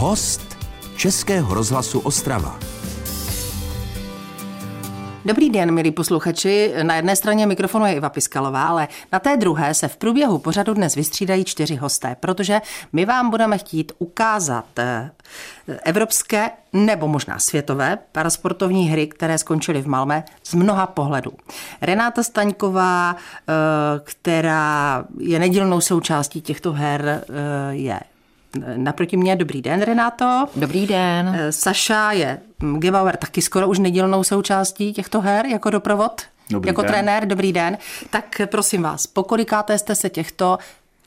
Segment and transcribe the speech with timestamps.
[0.00, 0.56] Host
[0.96, 2.58] Českého rozhlasu Ostrava.
[5.24, 6.74] Dobrý den, milí posluchači.
[6.82, 10.74] Na jedné straně mikrofonu je Iva Piskalová, ale na té druhé se v průběhu pořadu
[10.74, 12.60] dnes vystřídají čtyři hosté, protože
[12.92, 15.10] my vám budeme chtít ukázat eh,
[15.84, 21.32] evropské nebo možná světové parasportovní hry, které skončily v Malme z mnoha pohledů.
[21.82, 23.52] Renáta Staňková, eh,
[24.04, 28.00] která je nedílnou součástí těchto her, eh, je
[28.76, 30.46] Naproti mě dobrý den, Renato.
[30.56, 31.36] Dobrý den.
[31.38, 32.38] Eh, Saša je
[32.78, 36.22] Gebauer taky skoro už nedílnou součástí těchto her jako doprovod.
[36.50, 36.90] Dobrý jako den.
[36.90, 37.78] trenér, dobrý den.
[38.10, 40.58] Tak prosím vás, pokolikáte jste se těchto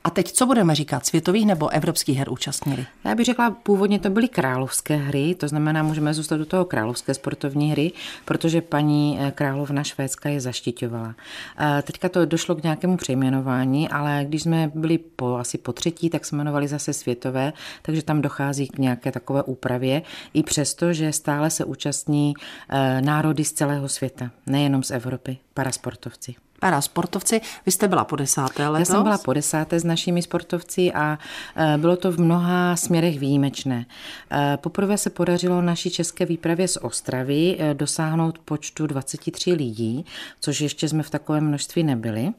[0.03, 2.85] a teď co budeme říkat, světových nebo evropských her účastnili?
[3.05, 7.13] Já bych řekla, původně to byly královské hry, to znamená, můžeme zůstat do toho královské
[7.13, 7.91] sportovní hry,
[8.25, 11.15] protože paní eh, královna Švédska je zaštiťovala.
[11.59, 16.09] Eh, teďka to došlo k nějakému přejmenování, ale když jsme byli po, asi po třetí,
[16.09, 20.01] tak jsme jmenovali zase světové, takže tam dochází k nějaké takové úpravě,
[20.33, 22.33] i přesto, že stále se účastní
[22.70, 27.41] eh, národy z celého světa, nejenom z Evropy, parasportovci para sportovci.
[27.65, 28.90] Vy jste byla po desáté letos?
[28.90, 31.20] Já jsem byla po desáté s našimi sportovci a
[31.55, 33.85] e, bylo to v mnoha směrech výjimečné.
[34.31, 40.05] E, poprvé se podařilo naší české výpravě z Ostravy e, dosáhnout počtu 23 lidí,
[40.39, 42.29] což ještě jsme v takovém množství nebyli.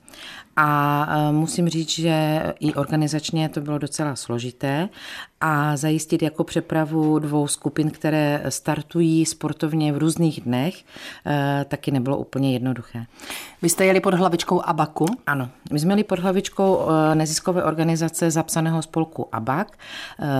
[0.56, 4.88] A musím říct, že i organizačně to bylo docela složité
[5.40, 10.84] a zajistit jako přepravu dvou skupin, které startují sportovně v různých dnech,
[11.68, 13.04] taky nebylo úplně jednoduché.
[13.62, 15.06] Vy jste jeli pod hlavičkou ABAKu?
[15.26, 19.78] Ano, my jsme jeli pod hlavičkou neziskové organizace zapsaného spolku ABAK,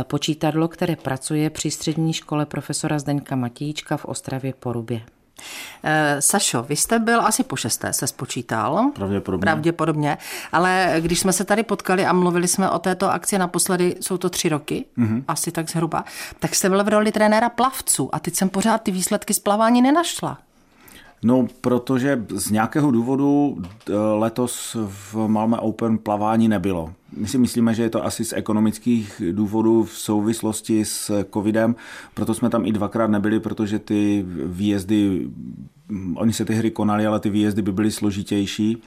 [0.03, 5.01] počítadlo, které pracuje při střední škole profesora Zdeňka Matíčka v Ostravě Porubě.
[5.83, 8.91] Eh, Sašo, vy jste byl asi po šesté, se spočítal.
[8.95, 9.41] Pravděpodobně.
[9.41, 10.19] Pravděpodobně.
[10.53, 14.31] Ale když jsme se tady potkali a mluvili jsme o této akci naposledy, jsou to
[14.31, 15.25] tři roky, mm-hmm.
[15.29, 16.05] asi tak zhruba,
[16.39, 19.83] tak jste byl v roli trenéra plavců a teď jsem pořád ty výsledky z plavání
[19.83, 20.39] nenašla.
[21.25, 26.93] No, protože z nějakého důvodu eh, letos v Malmö Open plavání nebylo.
[27.17, 31.75] My si myslíme, že je to asi z ekonomických důvodů v souvislosti s covidem,
[32.15, 35.29] proto jsme tam i dvakrát nebyli, protože ty výjezdy,
[35.89, 38.83] hm, oni se ty hry konaly, ale ty výjezdy by byly složitější.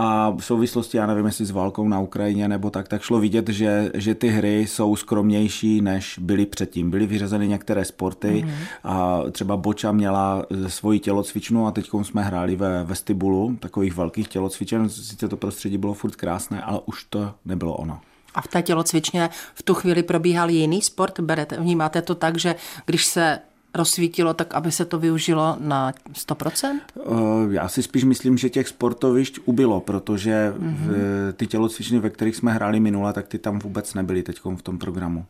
[0.00, 3.48] A v souvislosti, já nevím, jestli s válkou na Ukrajině nebo tak, tak šlo vidět,
[3.48, 6.90] že, že ty hry jsou skromnější, než byly předtím.
[6.90, 8.54] Byly vyřazeny některé sporty mm-hmm.
[8.84, 14.88] a třeba Boča měla svoji tělocvičnu a teď jsme hráli ve vestibulu takových velkých tělocvičen.
[14.88, 18.00] Sice to prostředí bylo furt krásné, ale už to nebylo ono.
[18.34, 21.20] A v té tělocvičně v tu chvíli probíhal jiný sport?
[21.20, 22.54] Berete, vnímáte to tak, že
[22.86, 23.38] když se
[23.74, 26.80] rozsvítilo tak, aby se to využilo na 100%?
[26.96, 27.02] Eh,
[27.50, 31.32] já si spíš myslím, že těch sportovišť ubylo, protože mm-hmm.
[31.32, 34.78] ty tělocvičny, ve kterých jsme hráli minule, tak ty tam vůbec nebyly teď v tom
[34.78, 35.26] programu.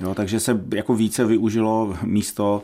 [0.00, 2.62] Jo, takže se jako více využilo místo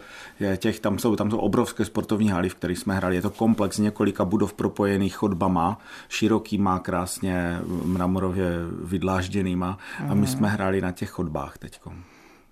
[0.56, 3.14] těch, tam jsou, tam jsou obrovské sportovní haly, v kterých jsme hráli.
[3.14, 5.78] Je to komplex několika budov propojených chodbama,
[6.08, 8.50] širokýma, krásně mramorově
[8.84, 9.78] vydlážděnýma
[10.08, 10.26] a my mhm.
[10.26, 12.02] jsme hráli na těch chodbách teďkom.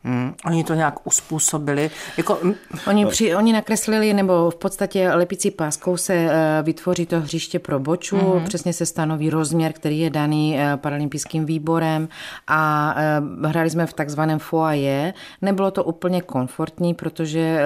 [0.05, 1.91] Hmm, oni to nějak uspůsobili.
[2.17, 2.39] Jako...
[2.87, 7.81] Oni, při, oni nakreslili, nebo v podstatě lepicí páskou se eh, vytvoří to hřiště pro
[7.81, 8.45] boču, mm-hmm.
[8.45, 12.09] přesně se stanoví rozměr, který je daný eh, paralympijským výborem
[12.47, 15.15] a eh, hráli jsme v takzvaném foaje.
[15.43, 17.61] Nebylo to úplně komfortní, protože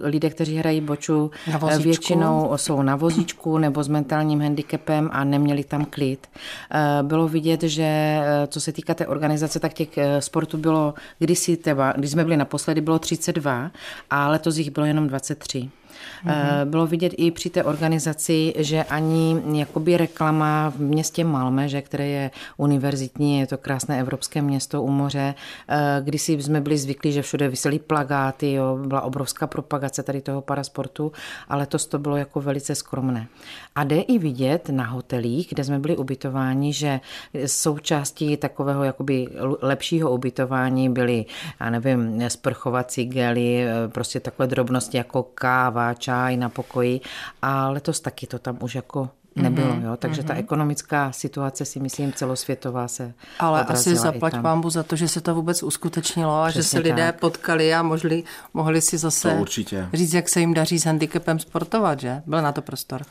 [0.00, 1.30] lidé, kteří hrají boču,
[1.78, 6.26] většinou jsou na vozíčku nebo s mentálním handicapem a neměli tam klid.
[7.02, 9.88] Bylo vidět, že co se týká té organizace, tak těch
[10.18, 13.70] sportů bylo kdysi třeba, když jsme byli naposledy, bylo 32
[14.10, 15.70] a letos jich bylo jenom 23.
[16.26, 16.64] Mm-hmm.
[16.64, 22.06] Bylo vidět i při té organizaci, že ani jakoby reklama v městě Malme, že, které
[22.06, 25.34] je univerzitní, je to krásné evropské město u moře,
[25.68, 30.40] eh, když jsme byli zvyklí, že všude vysely plagáty, jo, byla obrovská propagace tady toho
[30.40, 31.12] parasportu,
[31.48, 33.26] ale to to bylo jako velice skromné.
[33.74, 37.00] A jde i vidět na hotelích, kde jsme byli ubytováni, že
[37.46, 39.28] součástí takového jakoby
[39.62, 41.24] lepšího ubytování byly,
[41.60, 47.00] já nevím, sprchovací gely, eh, prostě takové drobnosti jako káva, čaj na pokoji
[47.42, 49.96] a letos taky to tam už jako nebylo, mm-hmm, jo?
[49.96, 50.26] takže mm-hmm.
[50.26, 50.40] ta mhm.
[50.40, 55.34] ekonomická situace si myslím celosvětová se Ale asi zaplať pámbu za to, že se to
[55.34, 57.20] vůbec uskutečnilo a Přesně že se lidé tak.
[57.20, 58.24] potkali a mohli,
[58.54, 59.44] mohli si zase
[59.94, 62.22] říct, jak se jim daří s handicapem sportovat, že?
[62.26, 63.02] Byl na to prostor.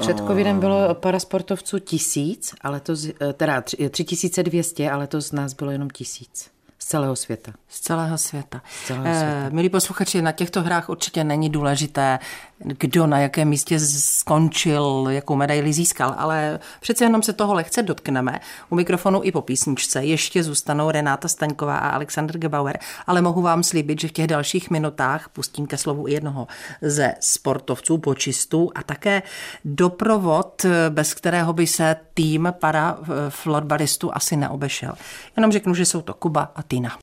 [0.00, 2.94] Před covidem bylo parasportovců tisíc, ale to,
[3.34, 6.53] teda 3200, ale to z nás bylo jenom tisíc
[6.84, 7.52] z celého světa.
[7.68, 8.62] Z celého světa.
[8.82, 9.46] Z celého světa.
[9.46, 12.18] Eh, milí posluchači, na těchto hrách určitě není důležité,
[12.58, 18.40] kdo na jakém místě skončil, jakou medaili získal, ale přece jenom se toho lehce dotkneme.
[18.70, 23.62] U mikrofonu i po písničce ještě zůstanou Renáta Staňková a Alexander Gebauer, ale mohu vám
[23.62, 26.46] slíbit, že v těch dalších minutách pustím ke slovu i jednoho
[26.82, 29.22] ze sportovců, počistů a také
[29.64, 32.98] doprovod, bez kterého by se tým para
[33.28, 34.92] florbalistů asi neobešel.
[35.36, 36.98] Jenom řeknu, že jsou to Kuba a Tina.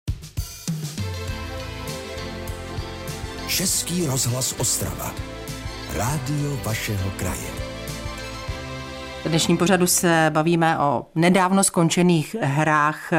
[3.48, 5.16] Český rozhlas Ostrava.
[5.96, 7.71] Rádio vašeho kraje.
[9.24, 13.14] V dnešním pořadu se bavíme o nedávno skončených hrách,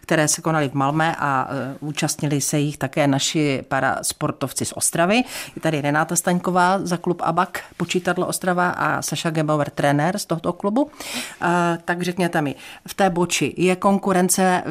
[0.00, 5.16] které se konaly v Malmé a e, účastnili se jich také naši parasportovci z Ostravy.
[5.56, 10.52] Je tady Renáta Staňková za klub ABAK Počítadlo Ostrava a Saša Gebauer, trenér z tohoto
[10.52, 10.90] klubu.
[11.42, 12.54] E, tak řekněte mi,
[12.88, 14.62] v té boči je konkurence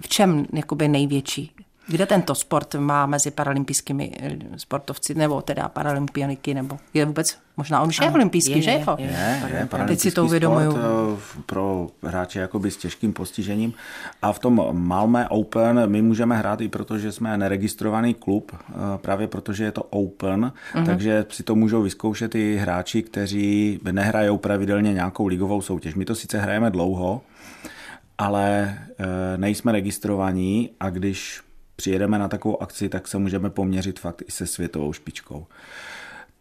[0.00, 1.61] v čem jakoby největší?
[1.92, 7.80] Kde tento sport má mezi paralympijskými eh, sportovci, nebo teda paralympioniky, nebo je vůbec, možná
[7.80, 8.96] on už je olympijský, je, že jo?
[8.98, 10.76] Je, je, je Teď si to uvědomuju.
[10.76, 13.74] Eh, pro hráče jakoby s těžkým postižením.
[14.22, 18.72] A v tom Malmé Open my můžeme hrát i proto, že jsme neregistrovaný klub, eh,
[18.96, 20.86] právě protože je to Open, uh-huh.
[20.86, 25.94] takže si to můžou vyzkoušet i hráči, kteří nehrajou pravidelně nějakou ligovou soutěž.
[25.94, 27.20] My to sice hrajeme dlouho,
[28.18, 28.78] ale
[29.36, 31.42] nejsme registrovaní a když
[31.76, 35.46] přijedeme na takovou akci, tak se můžeme poměřit fakt i se světovou špičkou.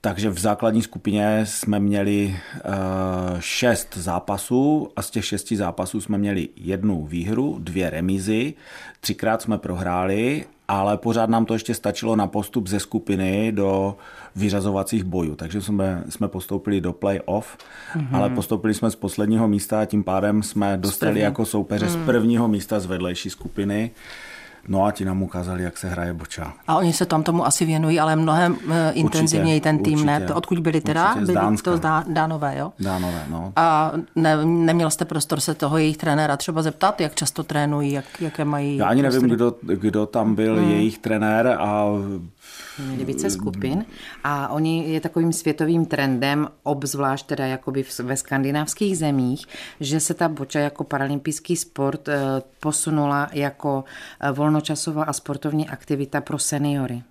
[0.04, 2.36] Takže v základní skupině jsme měli
[2.66, 8.54] uh, šest zápasů a z těch šesti zápasů jsme měli jednu výhru, dvě remízy,
[9.00, 13.98] třikrát jsme prohráli, ale pořád nám to ještě stačilo na postup ze skupiny do
[14.36, 15.36] vyřazovacích bojů.
[15.36, 17.58] Takže jsme, jsme postoupili do play-off,
[17.96, 18.08] mm-hmm.
[18.12, 21.92] ale postoupili jsme z posledního místa a tím pádem jsme dostali jako soupeře mm.
[21.92, 23.92] z prvního místa z vedlejší skupiny.
[24.68, 26.54] No a ti nám ukázali, jak se hraje boča.
[26.68, 30.22] A oni se tam tomu asi věnují, ale mnohem určitě, intenzivněji ten tým, určitě, ne?
[30.22, 31.16] To odkud byli teda?
[31.16, 32.74] Určitě, byli to Dá, Dánové, jo?
[32.80, 33.54] Dánové, no.
[33.56, 38.06] A ne, neměl jste prostor se toho jejich trenéra třeba zeptat, jak často trénují, jak,
[38.22, 38.78] jaké mají...
[38.78, 40.72] Já ani nevím, kdo, kdo tam byl hmm.
[40.72, 41.86] jejich trenér a
[42.88, 43.86] měli více skupin.
[44.24, 49.46] A oni je takovým světovým trendem, obzvlášť teda jakoby ve skandinávských zemích,
[49.80, 52.20] že se ta boča jako paralympijský sport eh,
[52.60, 53.84] posunula jako
[54.20, 57.04] eh, volnočasová a sportovní aktivita pro seniory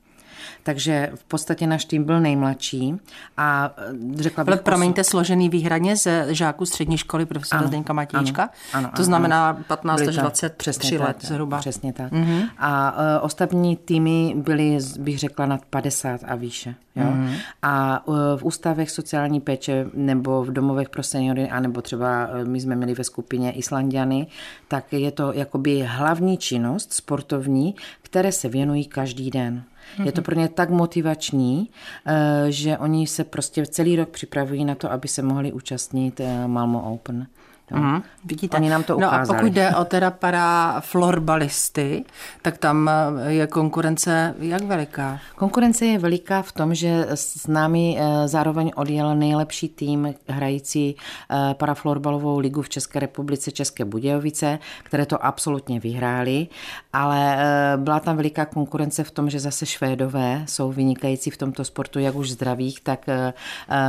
[0.62, 2.94] takže v podstatě náš tým byl nejmladší
[3.36, 4.52] a eh, řekla bych...
[4.52, 8.42] Ale promiňte, složený výhradně ze žáků střední školy profesora Zdeňka Matíčka.
[8.42, 11.58] Ano, ano, ano, to znamená 15 až 23 let tak, zhruba.
[11.58, 12.12] Přesně tak.
[12.12, 12.48] Mm-hmm.
[12.58, 16.74] A uh, ostatní týmy byly, bych řekla, nad 50 a výše.
[16.96, 17.04] Jo?
[17.04, 17.34] Mm-hmm.
[17.62, 22.60] A uh, v ústavech sociální péče nebo v domovech pro seniory, anebo třeba uh, my
[22.60, 24.26] jsme měli ve skupině Islandiany,
[24.68, 29.62] tak je to jakoby hlavní činnost sportovní, které se věnují každý den.
[30.04, 31.70] Je to pro ně tak motivační,
[32.06, 36.48] eh, že oni se prostě celý rok připravují na to, aby se mohli účastnit eh,
[36.48, 37.26] Malmo Open.
[37.70, 38.56] Mm, vidíte.
[38.56, 39.28] Oni nám to ukázali.
[39.28, 42.04] No a pokud jde o teda para florbalisty,
[42.42, 45.18] tak tam eh, je konkurence jak veliká?
[45.36, 50.96] Konkurence je veliká v tom, že s námi eh, zároveň odjel nejlepší tým hrající
[51.30, 56.48] eh, paraflorbalovou ligu v České republice České Budějovice, které to absolutně vyhráli,
[56.92, 57.38] ale
[57.76, 62.14] byla tam veliká konkurence v tom, že zase Švédové jsou vynikající v tomto sportu, jak
[62.14, 63.06] už zdravých, tak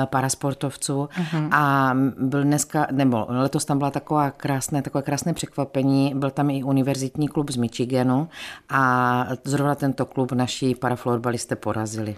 [0.06, 1.10] parasportovců.
[1.13, 1.50] Mm-hmm.
[1.51, 6.14] A byl dneska, nebo letos tam byla taková krásné, takové krásné překvapení.
[6.16, 8.28] Byl tam i univerzitní klub z Michiganu
[8.70, 12.16] a zrovna tento klub naši paraflorbalisté porazili.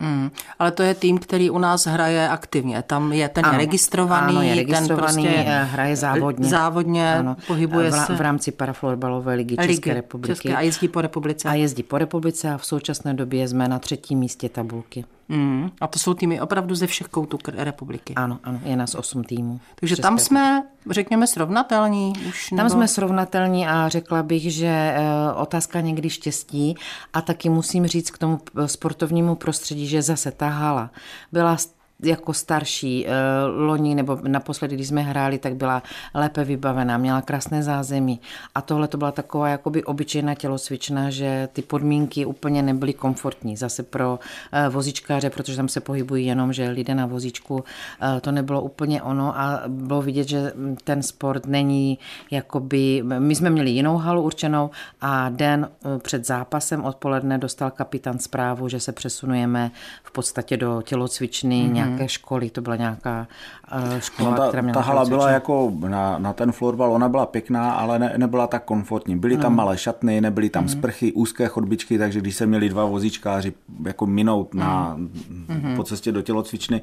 [0.00, 2.82] Mm, ale to je tým, který u nás hraje aktivně.
[2.82, 6.48] Tam je ten ano, registrovaný, ano, je registrovaný, ten prostě hraje závodně.
[6.48, 8.14] Závodně, ano, pohybuje v, se.
[8.14, 10.32] V rámci paraflorbalové ligy, ligy České republiky.
[10.32, 11.48] České, a jezdí po republice.
[11.48, 15.04] A jezdí po republice a v současné době jsme na třetím místě tabulky.
[15.28, 18.14] Mm, a to jsou týmy opravdu ze všech koutů republiky.
[18.14, 19.60] Ano, ano, je nás osm týmů.
[19.74, 22.12] Takže tam jsme, řekněme, srovnatelní.
[22.28, 22.70] Už tam nebo...
[22.70, 25.00] jsme srovnatelní a řekla bych, že e,
[25.36, 26.74] otázka někdy štěstí
[27.12, 30.90] a taky musím říct k tomu sportovnímu prostředí, že zase ta hala
[31.32, 31.56] byla
[32.02, 33.12] jako starší eh,
[33.46, 35.82] loni nebo naposledy, když jsme hráli, tak byla
[36.14, 38.20] lépe vybavená, měla krásné zázemí.
[38.54, 43.82] A tohle to byla taková jakoby obyčejná tělocvična, že ty podmínky úplně nebyly komfortní zase
[43.82, 44.18] pro
[44.52, 47.64] eh, vozičkáře, protože tam se pohybují jenom, že lidé na vozíčku,
[48.00, 49.38] eh, to nebylo úplně ono.
[49.38, 50.52] A bylo vidět, že
[50.84, 51.98] ten sport není
[52.30, 58.68] jakoby, my jsme měli jinou halu určenou a den před zápasem odpoledne dostal kapitán zprávu,
[58.68, 59.70] že se přesunujeme
[60.02, 63.28] v podstatě do tělocvičny mm-hmm nějaké školy, to byla nějaká
[63.74, 67.08] uh, škola, no, ta, která měla ta hala byla jako na, na ten florbal, ona
[67.08, 69.18] byla pěkná, ale ne, nebyla tak komfortní.
[69.18, 69.56] Byly tam mm.
[69.56, 70.68] malé šatny, nebyly tam mm.
[70.68, 73.52] sprchy, úzké chodbičky, takže když se měli dva vozíčkáři
[73.84, 75.72] jako minout na, mm.
[75.76, 76.82] po cestě do tělocvičny,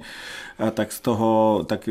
[0.68, 1.90] eh, tak z toho tak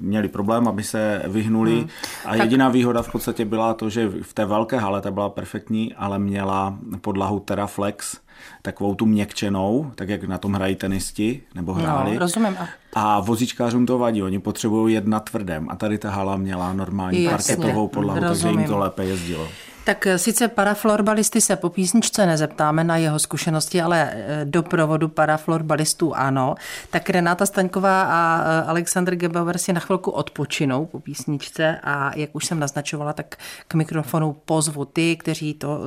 [0.00, 1.78] měli problém, aby se vyhnuli.
[1.78, 1.88] Hmm.
[2.24, 2.74] A jediná tak...
[2.74, 6.78] výhoda v podstatě byla to, že v té velké hale ta byla perfektní, ale měla
[7.00, 8.20] podlahu Teraflex,
[8.62, 12.12] takovou tu měkčenou, tak jak na tom hrají tenisti, nebo hráli.
[12.12, 12.56] No, rozumím.
[12.92, 15.66] A vozíčkářům to vadí, oni potřebují jet na tvrdém.
[15.70, 18.42] A tady ta hala měla normální Jasně, parketovou podlahu, rozumím.
[18.42, 19.48] takže jim to lépe jezdilo.
[19.90, 25.08] Tak eh, sice paraflorbalisty se po písničce nezeptáme na jeho zkušenosti, ale eh, do provodu
[25.08, 26.54] paraflorbalistů ano.
[26.90, 32.30] Tak Renáta Staňková a eh, Alexandr Gebauer si na chvilku odpočinou po písničce a jak
[32.32, 33.36] už jsem naznačovala, tak
[33.68, 35.80] k mikrofonu pozvu ty, kteří to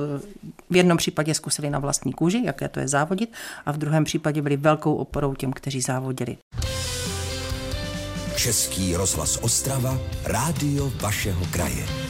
[0.70, 3.32] v jednom případě zkusili na vlastní kůži, jaké to je závodit,
[3.66, 6.36] a v druhém případě byli velkou oporou těm, kteří závodili.
[8.36, 12.03] Český rozhlas Ostrava, rádio vašeho kraje.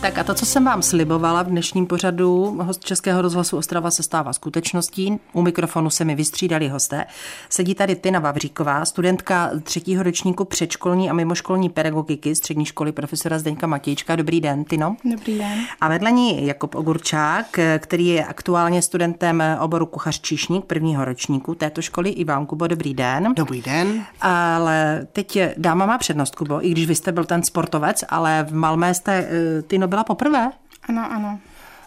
[0.00, 4.02] Tak a to, co jsem vám slibovala v dnešním pořadu host Českého rozhlasu Ostrava se
[4.02, 5.20] stává skutečností.
[5.32, 7.04] U mikrofonu se mi vystřídali hosté.
[7.50, 13.66] Sedí tady Tina Vavříková, studentka třetího ročníku předškolní a mimoškolní pedagogiky střední školy profesora Zdeňka
[13.66, 14.16] Matějčka.
[14.16, 14.96] Dobrý den, Tino.
[15.04, 15.58] Dobrý den.
[15.80, 21.82] A vedle ní Jakub Ogurčák, který je aktuálně studentem oboru kuchař číšník prvního ročníku této
[21.82, 22.10] školy.
[22.10, 23.34] I vám, Kubo, dobrý den.
[23.36, 24.04] Dobrý den.
[24.20, 28.54] Ale teď dáma má přednost, Kubo, i když vy jste byl ten sportovec, ale v
[28.54, 30.50] Malmé jste, eh, Tino, byla poprvé?
[30.88, 31.38] Ano, ano.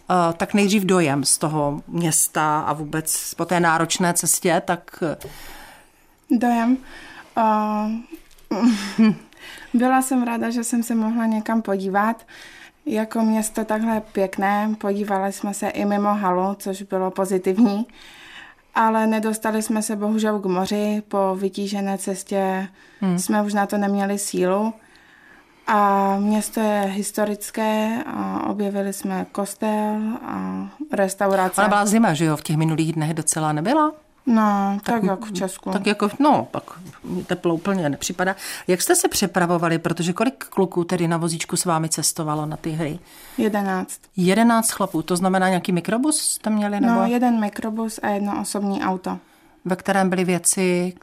[0.10, 5.04] Uh, tak nejdřív dojem z toho města a vůbec po té náročné cestě, tak...
[5.12, 5.18] Eh,
[6.32, 6.78] dojem?
[7.38, 7.92] Uh,
[9.74, 12.26] byla jsem ráda, že jsem se mohla někam podívat.
[12.86, 17.88] Jako město takhle pěkné, podívali jsme se i mimo halu, což bylo pozitivní,
[18.76, 21.04] ale nedostali jsme se bohužel k moři.
[21.08, 22.68] Po vytížené cestě
[23.02, 23.20] hmm.
[23.20, 24.74] jsme už na to neměli sílu.
[25.68, 31.62] A město je historické a objevili jsme kostel a restaurace.
[31.62, 32.38] Ona byla zima, že jo?
[32.38, 33.92] V těch minulých dnech docela nebyla?
[34.26, 35.72] No, tak, tak jako v Česku.
[35.72, 36.64] Tak jako, no, pak
[37.26, 38.36] teplo úplně nepřipadá.
[38.68, 42.72] Jak jste se přepravovali, protože kolik kluků tedy na vozíčku s vámi cestovalo na ty
[42.72, 43.00] hry?
[43.38, 44.00] Jedenáct.
[44.18, 46.80] Jedenáct chlapů, to znamená nějaký mikrobus jste měli?
[46.80, 46.94] Nebo?
[46.94, 49.18] No, jeden mikrobus a jedno osobní auto.
[49.66, 50.94] Ve kterém byly věci,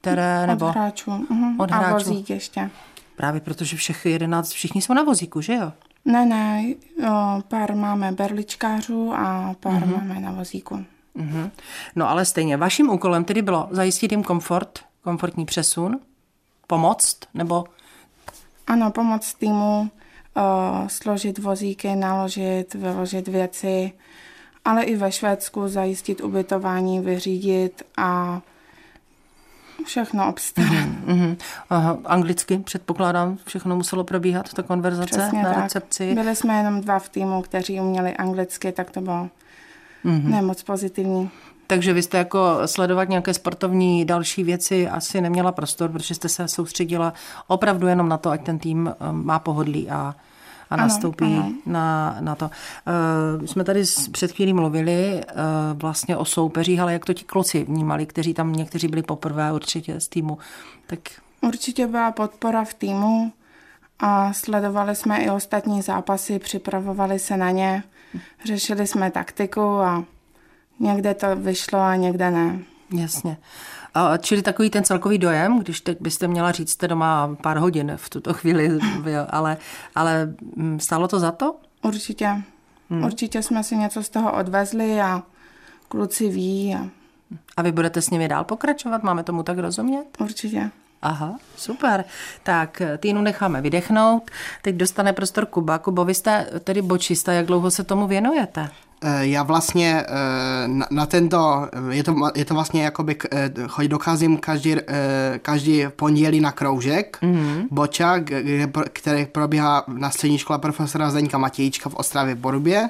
[0.00, 0.66] které, nebo...
[0.66, 1.10] Od hráčů.
[1.10, 1.54] Uh-huh.
[1.58, 1.86] Od hráčů.
[1.86, 2.70] A vozík ještě.
[3.18, 5.72] Právě protože všech jedenáct, všichni jsou na vozíku, že jo?
[6.04, 6.64] Ne, ne,
[7.10, 9.96] o, pár máme berličkářů a pár uh-huh.
[9.96, 10.84] máme na vozíku.
[11.16, 11.50] Uh-huh.
[11.96, 16.00] No ale stejně, vaším úkolem tedy bylo zajistit jim komfort, komfortní přesun,
[16.66, 17.64] pomoct, nebo...
[18.66, 19.90] Ano, pomoct týmu,
[20.36, 23.92] o, složit vozíky, naložit, vyložit věci,
[24.64, 28.40] ale i ve Švédsku zajistit ubytování, vyřídit a
[29.84, 30.88] všechno obstarat.
[31.08, 31.36] Mm-hmm.
[31.70, 35.62] Aha, anglicky předpokládám, všechno muselo probíhat, ta konverzace Přesně na tak.
[35.62, 36.14] recepci.
[36.14, 39.28] Byli jsme jenom dva v týmu, kteří uměli anglicky, tak to bylo
[40.04, 40.28] mm-hmm.
[40.28, 41.30] nemoc pozitivní.
[41.66, 46.48] Takže vy jste jako sledovat nějaké sportovní další věci asi neměla prostor, protože jste se
[46.48, 47.12] soustředila
[47.46, 50.14] opravdu jenom na to, ať ten tým eh, má pohodlí a
[50.70, 51.52] a nastoupí ano.
[51.66, 52.50] Na, na to.
[53.40, 57.64] Uh, jsme tady před chvílí mluvili uh, vlastně o soupeřích, ale jak to ti kluci
[57.64, 60.38] vnímali, kteří tam někteří byli poprvé určitě z týmu.
[60.86, 60.98] Tak...
[61.40, 63.32] Určitě byla podpora v týmu
[63.98, 67.82] a sledovali jsme i ostatní zápasy, připravovali se na ně,
[68.44, 70.04] řešili jsme taktiku a
[70.80, 72.58] někde to vyšlo a někde ne.
[72.94, 73.36] Jasně.
[73.94, 77.92] A čili takový ten celkový dojem, když teď byste měla říct, jste doma pár hodin
[77.96, 78.78] v tuto chvíli,
[79.30, 79.56] ale,
[79.94, 81.56] ale mm, stálo to za to?
[81.82, 82.42] Určitě.
[82.90, 83.04] Hmm.
[83.04, 85.22] Určitě jsme si něco z toho odvezli a
[85.88, 86.74] kluci ví.
[86.74, 86.88] A...
[87.56, 89.02] a vy budete s nimi dál pokračovat?
[89.02, 90.04] Máme tomu tak rozumět?
[90.18, 90.70] Určitě.
[91.02, 92.04] Aha, super.
[92.42, 94.30] Tak Týnu necháme vydechnout.
[94.62, 95.78] Teď dostane prostor Kuba.
[95.78, 98.70] Kubo, vy jste tedy bočista, jak dlouho se tomu věnujete?
[99.02, 104.36] Eh, já vlastně eh, na, na tento, je to, je to vlastně jakoby, eh, docházím
[104.36, 104.76] každý,
[105.42, 107.66] každý pondělí na kroužek, mm-hmm.
[107.70, 108.20] boča,
[108.92, 112.88] který probíhá na střední škole profesora Zdeňka Matějčka v Ostravě Borubě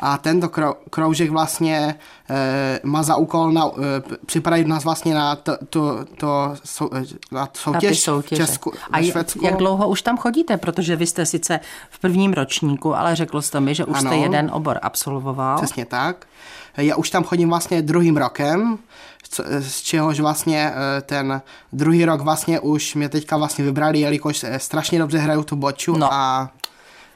[0.00, 0.48] a tento
[0.90, 1.94] kroužek vlastně
[2.30, 7.04] e, má za úkol na, e, připravit nás vlastně na to, to, to sou, eh,
[7.32, 9.44] na soutěž na v Česku, A Švédsku.
[9.44, 10.56] jak dlouho už tam chodíte?
[10.56, 14.16] Protože vy jste sice v prvním ročníku, ale řekl jste mi, že už ano, jste
[14.16, 15.56] jeden obor absolvoval.
[15.56, 16.26] Přesně tak.
[16.76, 18.78] Já už tam chodím vlastně druhým rokem,
[19.60, 21.42] z čehož vlastně ten
[21.72, 26.12] druhý rok vlastně už mě teďka vlastně vybrali, jelikož strašně dobře hraju tu boču no.
[26.12, 26.50] a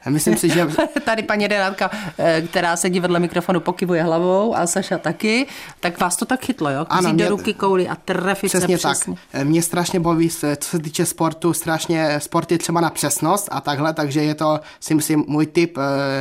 [0.09, 0.67] Myslím si, že...
[1.05, 5.47] Tady paní Renátka, eh, která sedí vedle mikrofonu, pokivuje hlavou a Saša taky.
[5.79, 6.85] Tak vás to tak chytlo, jo?
[6.89, 7.23] Ano, mě...
[7.23, 9.15] do ruky kouli a trefit přesně se přesně.
[9.31, 9.43] tak.
[9.43, 14.23] Mě strašně baví, co se týče sportu, strašně sporty třeba na přesnost a takhle, takže
[14.23, 15.77] je to, si myslím, můj typ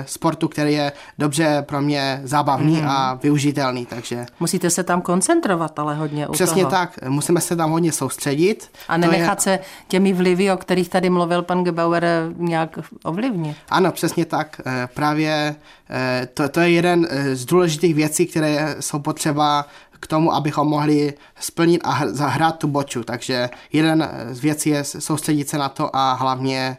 [0.06, 2.88] sportu, který je dobře pro mě zábavný mm.
[2.88, 4.26] a využitelný, takže...
[4.40, 6.70] Musíte se tam koncentrovat, ale hodně Přesně toho.
[6.70, 8.70] tak, musíme se tam hodně soustředit.
[8.88, 9.42] A nenechat je...
[9.42, 12.04] se těmi vlivy, o kterých tady mluvil pan Gebauer,
[12.36, 13.56] nějak ovlivnit.
[13.74, 14.60] Ano, přesně tak.
[14.66, 15.56] Eh, právě
[15.90, 19.66] eh, to, to je jeden eh, z důležitých věcí, které jsou potřeba
[20.00, 23.04] k tomu, abychom mohli splnit a zahrát tu boču.
[23.04, 26.76] Takže jeden z věcí je soustředit se na to a hlavně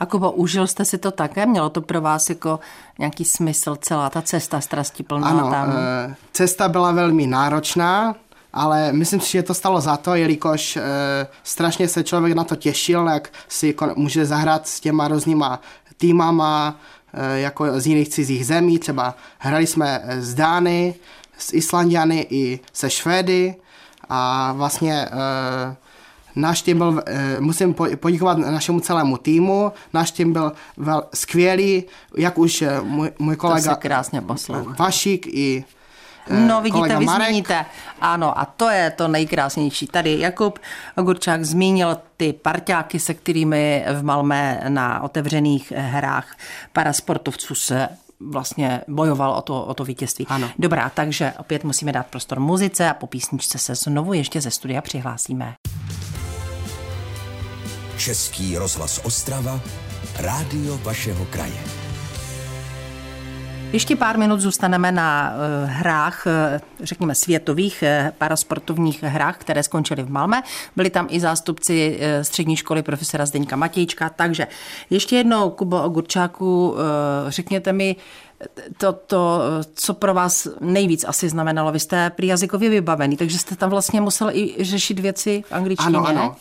[0.00, 1.46] a Kubo, užil jste si to také?
[1.46, 2.60] Mělo to pro vás jako
[2.98, 4.60] nějaký smysl, celá ta cesta
[5.06, 5.72] plná ano, tam?
[6.32, 8.14] cesta byla velmi náročná,
[8.56, 10.82] ale myslím si, že to stalo za to, jelikož e,
[11.44, 15.60] strašně se člověk na to těšil, jak si může zahrát s těma různýma
[15.96, 16.80] týmama,
[17.14, 20.94] e, jako z jiných cizích zemí, třeba hrali jsme s Dány,
[21.38, 23.54] s Islandiany i se Švédy.
[24.08, 25.76] A vlastně e,
[26.36, 27.02] náš tým byl,
[27.40, 31.84] musím poděkovat našemu celému týmu, náš tým byl vel, skvělý,
[32.16, 34.20] jak už můj, můj kolega to krásně
[34.78, 35.64] Vašík i
[36.30, 37.26] No vidíte, vy Marek.
[37.28, 37.66] zmíníte.
[38.00, 39.86] Ano, a to je to nejkrásnější.
[39.86, 40.58] Tady Jakub
[40.96, 46.36] Gurčák zmínil ty parťáky, se kterými v Malmé na otevřených hrách
[46.72, 47.88] parasportovců se
[48.20, 50.26] vlastně bojoval o to, o to vítězství.
[50.28, 50.50] Ano.
[50.58, 54.80] Dobrá, takže opět musíme dát prostor muzice a po písničce se znovu ještě ze studia
[54.82, 55.54] přihlásíme.
[57.96, 59.60] Český rozhlas Ostrava,
[60.18, 61.85] rádio vašeho kraje.
[63.76, 70.02] Ještě pár minut zůstaneme na eh, hrách, eh, řekněme světových eh, parasportovních hrách, které skončily
[70.02, 70.42] v Malme.
[70.76, 74.08] Byli tam i zástupci střední školy profesora Zdeňka Matějčka.
[74.08, 74.46] Takže
[74.90, 76.76] ještě jednou, Kubo Ogurčáku,
[77.28, 77.96] řekněte mi,
[78.76, 79.40] to, to,
[79.74, 81.72] co pro vás nejvíc asi znamenalo.
[81.72, 85.98] Vy jste prý jazykově vybavený, takže jste tam vlastně musel i řešit věci v angličtině.
[85.98, 86.36] Ano, ano.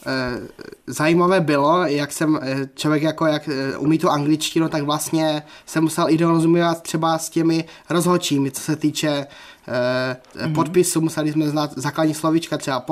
[0.87, 2.39] Zajímavé bylo, jak jsem
[2.75, 7.65] člověk jako jak umí tu angličtinu, tak vlastně jsem musel i dorozumět třeba s těmi
[7.89, 9.27] rozhodčími, co se týče
[9.67, 10.53] mm-hmm.
[10.53, 12.85] podpisu, museli jsme znát základní slovíčka, třeba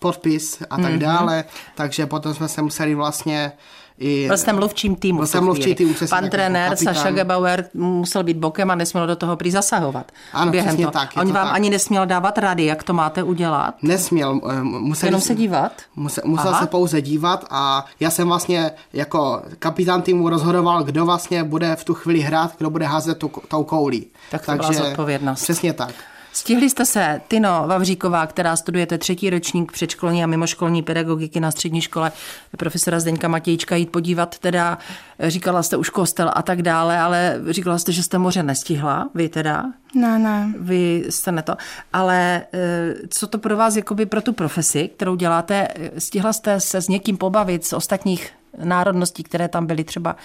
[0.00, 0.98] podpis a tak mm-hmm.
[0.98, 1.44] dále,
[1.74, 3.52] takže potom jsme se museli vlastně
[3.98, 5.18] i, byl jste mluvčím týmu.
[5.18, 5.94] Byl jsem mluvčí týmu.
[6.10, 6.94] Pan trenér kapitán.
[6.94, 10.12] Saša Gebauer musel být bokem a nesměl do toho prý zasahovat.
[10.32, 10.90] Ano, během přesně to.
[10.90, 11.10] tak.
[11.16, 11.54] On to vám tak.
[11.54, 13.74] ani nesměl dávat rady, jak to máte udělat?
[13.82, 14.40] Nesměl.
[14.50, 15.72] Eh, musel Jenom se dívat?
[15.96, 21.44] Musel, musel se pouze dívat a já jsem vlastně jako kapitán týmu rozhodoval, kdo vlastně
[21.44, 24.06] bude v tu chvíli hrát, kdo bude házet tu, tou koulí.
[24.30, 25.42] Tak to Takže, byla zodpovědnost.
[25.42, 25.94] Přesně tak.
[26.32, 31.80] Stihli jste se, Tino Vavříková, která studujete třetí ročník předškolní a mimoškolní pedagogiky na střední
[31.80, 32.12] škole
[32.56, 34.78] profesora Zdeňka Matějčka jít podívat, teda
[35.20, 39.28] říkala jste už kostel a tak dále, ale říkala jste, že jste moře nestihla, vy
[39.28, 39.64] teda?
[39.94, 40.54] Ne, ne.
[40.58, 41.56] Vy jste ne to.
[41.92, 45.68] Ale eh, co to pro vás, jakoby pro tu profesi, kterou děláte,
[45.98, 48.30] stihla jste se s někým pobavit z ostatních
[48.64, 50.16] národností, které tam byly třeba,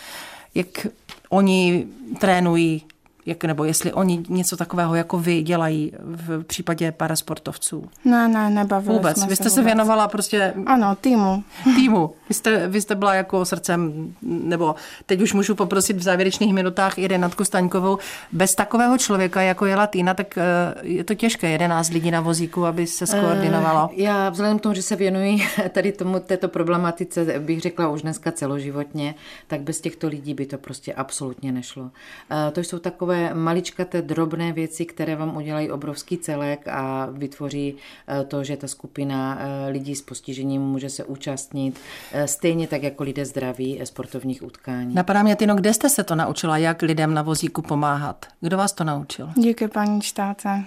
[0.55, 0.87] jak
[1.29, 1.87] oni
[2.19, 2.83] trénují
[3.27, 7.83] jak, nebo jestli oni něco takového jako vy dělají v případě parasportovců?
[8.05, 9.17] Ne, ne, nebavili Vůbec.
[9.17, 10.53] Jsme vy jste se, se věnovala prostě...
[10.65, 11.43] Ano, týmu.
[11.75, 12.13] Týmu.
[12.29, 16.97] Vy jste, vy jste byla jako srdcem, nebo teď už můžu poprosit v závěrečných minutách
[16.97, 17.97] i Renatku Staňkovou.
[18.31, 20.43] Bez takového člověka, jako je Latina, tak eh,
[20.81, 23.89] je to těžké, 11 lidí na vozíku, aby se skoordinovalo.
[23.91, 25.37] Eh, já vzhledem k tomu, že se věnuji
[25.69, 29.15] tady tomu, této problematice, bych řekla už dneska celoživotně,
[29.47, 31.91] tak bez těchto lidí by to prostě absolutně nešlo.
[32.31, 37.75] Eh, to jsou takové takové maličkaté drobné věci, které vám udělají obrovský celek a vytvoří
[38.07, 41.79] eh, to, že ta skupina eh, lidí s postižením může se účastnit,
[42.11, 44.95] eh, stejně tak jako lidé zdraví sportovních utkání.
[44.95, 48.25] Napadá mě, Tino, kde jste se to naučila, jak lidem na vozíku pomáhat?
[48.41, 49.29] Kdo vás to naučil?
[49.35, 50.63] Díky paní štáce.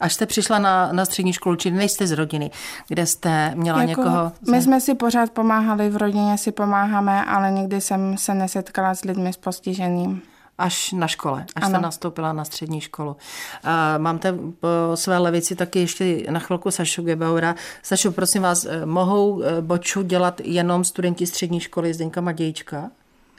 [0.00, 2.50] Až jste přišla na, na střední školu, či nejste z rodiny,
[2.88, 4.32] kde jste měla jako, někoho?
[4.50, 9.04] My jsme si pořád pomáhali, v rodině si pomáháme, ale nikdy jsem se nesetkala s
[9.04, 10.22] lidmi s postižením
[10.58, 11.68] až na škole, až ano.
[11.68, 13.16] jste nastoupila na střední školu.
[13.64, 17.54] A máte po své levici taky ještě na chvilku Sašu Gebaura.
[17.82, 22.90] Sašu, prosím vás, eh, mohou eh, boču dělat jenom studenti střední školy Zdeňka Madějčka?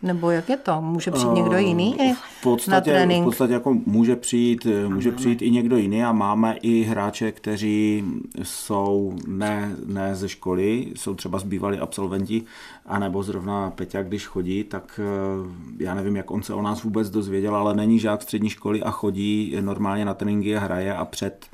[0.04, 0.82] Nebo jak je to?
[0.82, 1.98] Může přijít uh, někdo jiný
[2.40, 3.24] v podstatě, na trénink?
[3.24, 8.04] V podstatě jako může přijít, může přijít i někdo jiný a máme i hráče, kteří
[8.44, 12.44] jsou ne, ne ze školy, jsou třeba zbývalí absolventi,
[12.86, 17.10] anebo zrovna Peťa, když chodí, tak eh, já nevím, jak on se o nás vůbec
[17.10, 21.46] dozvěděl, ale není žák střední školy a chodí normálně na tréninky a hraje a před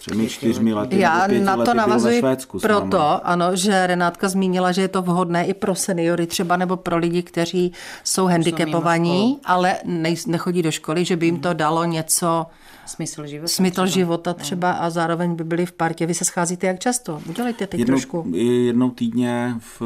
[0.00, 4.72] třemi, čtyřmi lety Já nebo na to lety navazuji Švédsku proto, ano, že Renátka zmínila,
[4.72, 7.72] že je to vhodné i pro seniory třeba nebo pro lidi, kteří
[8.04, 12.46] jsou handicapovaní, ale nej, nechodí do školy, že by jim to dalo něco
[12.86, 13.48] Smysl života.
[13.48, 13.86] Smysl třeba.
[13.86, 16.06] života třeba a zároveň by byli v partě.
[16.06, 17.22] Vy se scházíte jak často?
[17.28, 18.24] Udělejte teď jednou, trošku.
[18.36, 19.82] Jednou týdně v,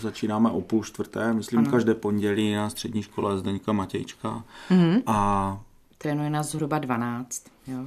[0.00, 1.70] začínáme o půl čtvrté, myslím ano.
[1.70, 4.44] každé pondělí na střední škole Zdeňka Matějčka.
[4.70, 5.02] Mm-hmm.
[5.06, 5.58] A
[5.98, 7.42] Trénuje nás zhruba 12.
[7.66, 7.78] Jo.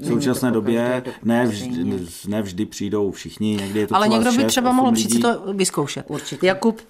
[0.00, 4.36] V současné době ne vždy, ne vždy přijdou všichni, někdy je to Ale někdo by
[4.36, 6.04] šest, třeba mohl přijít si to vyzkoušet.
[6.08, 6.46] Určitě.
[6.46, 6.80] Jakub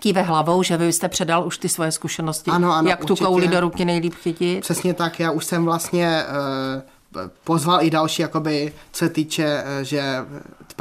[0.00, 3.24] kýve hlavou, že vy jste předal už ty svoje zkušenosti, Ano, ano, jak tu určitě.
[3.24, 4.60] kouli do ruky nejlíp chytit.
[4.60, 6.22] Přesně tak, já už jsem vlastně
[7.14, 10.02] uh, pozval i další, jakoby, co se týče, eh, že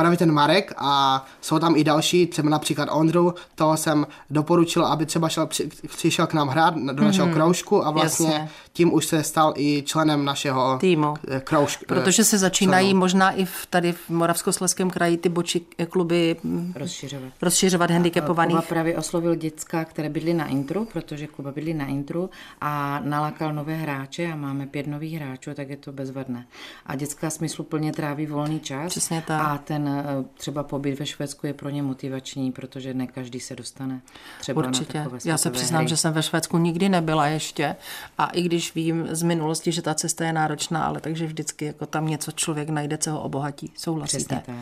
[0.01, 5.05] právě ten Marek a jsou tam i další, třeba například Ondru, toho jsem doporučil, aby
[5.05, 7.33] třeba šel, při, přišel k nám hrát do našeho mm-hmm.
[7.33, 8.49] kroužku a vlastně Jasně.
[8.73, 11.13] tím už se stal i členem našeho Týmu.
[11.27, 11.85] eh, kroužku.
[11.87, 12.99] Protože se začínají členů.
[12.99, 17.33] možná i v, tady v Moravskoslezském kraji ty boči kluby mm, Rozšiřovat.
[17.41, 18.57] rozšiřovat Kuba handicapovaných.
[18.69, 22.29] právě oslovil děcka, které bydlí na intru, protože Kuba bydlí na intru
[22.61, 26.45] a nalákal nové hráče a máme pět nových hráčů, tak je to bezvadné.
[26.85, 28.87] A dětská smysluplně tráví volný čas.
[28.89, 29.41] Přesně tak.
[29.41, 29.90] A ten eh,
[30.33, 34.01] třeba pobyt ve Švédsku je pro ně motivační, protože ne každý se dostane
[34.39, 34.97] třeba Určitě.
[34.97, 35.89] na takové Já se přiznám, hry.
[35.89, 37.75] že jsem ve Švédsku nikdy nebyla ještě
[38.17, 41.85] a i když vím z minulosti, že ta cesta je náročná, ale takže vždycky jako
[41.85, 43.71] tam něco člověk najde, co ho obohatí.
[43.77, 44.17] Souhlasíte?
[44.17, 44.55] Přesně tak.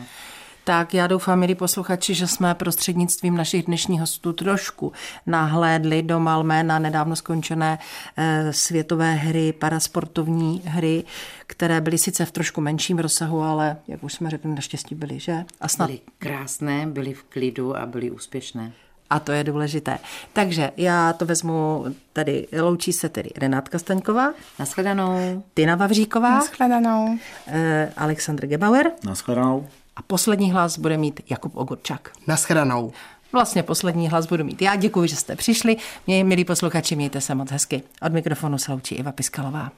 [0.70, 4.92] Tak já doufám, milí posluchači, že jsme prostřednictvím našich dnešních hostů trošku
[5.26, 7.78] nahlédli do Malmé na nedávno skončené
[8.16, 11.04] eh, světové hry, parasportovní hry,
[11.46, 15.44] které byly sice v trošku menším rozsahu, ale jak už jsme řekli, naštěstí byly, že?
[15.60, 18.72] A snad Byly krásné, byly v klidu a byly úspěšné.
[19.10, 19.98] a to je důležité.
[20.32, 25.44] Takže já to vezmu tady, loučí se tedy Renátka Staňková, Naschledanou.
[25.54, 27.18] Tina Vavříková, Naschledanou.
[27.46, 29.68] eh, Aleksandr Gebauer Naschledanou.
[29.96, 32.12] A poslední hlas bude mít Jakub Ogurčak.
[32.26, 32.92] Naschledanou.
[33.32, 34.76] Vlastně poslední hlas budu mít já.
[34.76, 35.76] Děkuji, že jste přišli.
[36.06, 37.82] Měj, milí posluchači, mějte se moc hezky.
[38.02, 39.70] Od mikrofonu se loučí Iva Piskalová.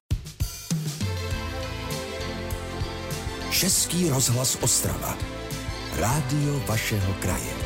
[3.51, 5.17] Český rozhlas Ostrava.
[5.99, 7.62] Rádio vašeho kraje.